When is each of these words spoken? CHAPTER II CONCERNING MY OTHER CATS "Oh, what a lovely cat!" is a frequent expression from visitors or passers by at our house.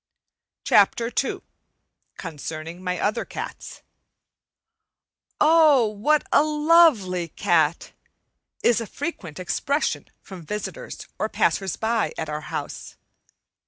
CHAPTER 0.63 1.11
II 1.23 1.41
CONCERNING 2.17 2.83
MY 2.83 2.99
OTHER 2.99 3.23
CATS 3.23 3.83
"Oh, 5.39 5.85
what 5.89 6.23
a 6.31 6.41
lovely 6.43 7.27
cat!" 7.27 7.91
is 8.63 8.81
a 8.81 8.87
frequent 8.87 9.39
expression 9.39 10.07
from 10.23 10.41
visitors 10.43 11.05
or 11.19 11.29
passers 11.29 11.75
by 11.75 12.13
at 12.17 12.29
our 12.29 12.41
house. 12.41 12.95